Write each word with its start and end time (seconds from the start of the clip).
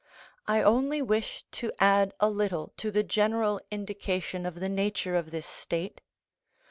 I 0.47 0.63
only 0.63 1.03
wish 1.03 1.45
to 1.51 1.71
add 1.79 2.15
a 2.19 2.27
little 2.27 2.73
to 2.77 2.89
the 2.89 3.03
general 3.03 3.61
indication 3.69 4.47
of 4.47 4.55
the 4.55 4.67
nature 4.67 5.15
of 5.15 5.29
this 5.29 5.45
state. 5.45 6.01